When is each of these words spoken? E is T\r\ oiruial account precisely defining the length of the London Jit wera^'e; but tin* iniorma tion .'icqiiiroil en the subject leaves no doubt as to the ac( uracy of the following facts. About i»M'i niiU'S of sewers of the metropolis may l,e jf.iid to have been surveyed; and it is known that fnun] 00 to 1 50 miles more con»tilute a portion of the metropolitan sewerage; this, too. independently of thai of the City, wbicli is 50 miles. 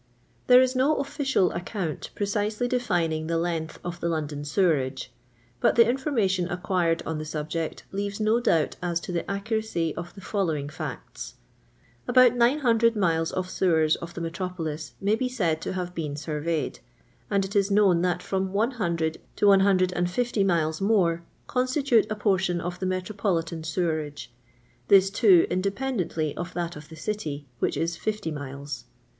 E 0.49 0.53
is 0.55 0.73
T\r\ 0.73 0.95
oiruial 0.95 1.55
account 1.55 2.09
precisely 2.15 2.67
defining 2.67 3.27
the 3.27 3.37
length 3.37 3.77
of 3.83 3.99
the 3.99 4.09
London 4.09 4.43
Jit 4.43 4.55
wera^'e; 4.55 5.07
but 5.59 5.75
tin* 5.75 5.95
iniorma 5.95 6.27
tion 6.27 6.47
.'icqiiiroil 6.49 7.05
en 7.07 7.19
the 7.19 7.23
subject 7.25 7.83
leaves 7.91 8.19
no 8.19 8.39
doubt 8.39 8.77
as 8.81 8.99
to 8.99 9.11
the 9.11 9.21
ac( 9.31 9.53
uracy 9.53 9.93
of 9.95 10.15
the 10.15 10.19
following 10.21 10.67
facts. 10.69 11.35
About 12.07 12.31
i»M'i 12.31 12.59
niiU'S 12.59 13.31
of 13.31 13.47
sewers 13.47 13.95
of 13.97 14.15
the 14.15 14.21
metropolis 14.21 14.93
may 14.99 15.11
l,e 15.11 15.19
jf.iid 15.29 15.59
to 15.59 15.73
have 15.73 15.93
been 15.93 16.15
surveyed; 16.15 16.79
and 17.29 17.45
it 17.45 17.55
is 17.55 17.69
known 17.69 18.01
that 18.01 18.21
fnun] 18.21 18.51
00 18.97 19.11
to 19.35 19.45
1 19.47 20.07
50 20.07 20.43
miles 20.43 20.81
more 20.81 21.21
con»tilute 21.45 22.07
a 22.09 22.15
portion 22.15 22.59
of 22.59 22.79
the 22.79 22.87
metropolitan 22.87 23.63
sewerage; 23.63 24.31
this, 24.87 25.11
too. 25.11 25.45
independently 25.51 26.35
of 26.35 26.53
thai 26.53 26.69
of 26.75 26.89
the 26.89 26.95
City, 26.95 27.45
wbicli 27.61 27.77
is 27.77 27.95
50 27.97 28.31
miles. 28.31 28.85